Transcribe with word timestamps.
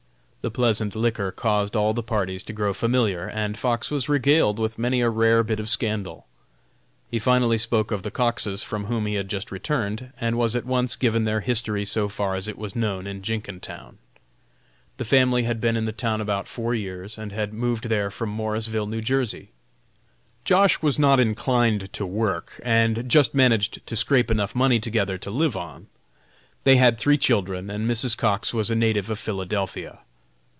The 0.43 0.49
pleasant 0.49 0.95
liquor 0.95 1.31
caused 1.31 1.75
all 1.75 1.93
the 1.93 2.01
parties 2.01 2.41
to 2.45 2.51
grow 2.53 2.73
familiar, 2.73 3.29
and 3.29 3.55
Fox 3.55 3.91
was 3.91 4.09
regaled 4.09 4.57
with 4.57 4.79
many 4.79 5.01
a 5.01 5.07
rare 5.07 5.43
bit 5.43 5.59
of 5.59 5.69
scandal. 5.69 6.25
He 7.11 7.19
finally 7.19 7.59
spoke 7.59 7.91
of 7.91 8.01
the 8.01 8.09
Coxes 8.09 8.63
from 8.63 8.85
whom 8.85 9.05
he 9.05 9.13
had 9.13 9.29
just 9.29 9.51
returned, 9.51 10.11
and 10.19 10.39
was 10.39 10.55
at 10.55 10.65
once 10.65 10.95
given 10.95 11.25
their 11.25 11.41
history 11.41 11.85
so 11.85 12.07
far 12.09 12.33
as 12.33 12.47
it 12.47 12.57
was 12.57 12.75
known 12.75 13.05
in 13.05 13.21
Jenkintown. 13.21 13.99
The 14.97 15.05
family 15.05 15.43
had 15.43 15.61
been 15.61 15.77
in 15.77 15.85
the 15.85 15.91
town 15.91 16.19
about 16.21 16.47
four 16.47 16.73
years, 16.73 17.19
and 17.19 17.31
had 17.31 17.53
moved 17.53 17.87
there 17.87 18.09
from 18.09 18.29
Morrisville, 18.31 18.91
N. 18.91 18.99
J. 19.03 19.49
Josh. 20.43 20.81
was 20.81 20.97
not 20.97 21.19
inclined 21.19 21.93
to 21.93 22.03
work, 22.03 22.59
and 22.63 23.07
just 23.07 23.35
managed 23.35 23.85
to 23.85 23.95
scrape 23.95 24.31
enough 24.31 24.55
money 24.55 24.79
together 24.79 25.19
to 25.19 25.29
live 25.29 25.55
on. 25.55 25.85
They 26.63 26.77
had 26.77 26.97
three 26.97 27.19
children, 27.19 27.69
and 27.69 27.87
Mrs. 27.87 28.17
Cox 28.17 28.51
was 28.55 28.71
a 28.71 28.75
native 28.75 29.11
of 29.11 29.19
Philadelphia. 29.19 29.99